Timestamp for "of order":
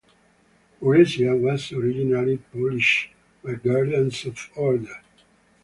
4.25-4.99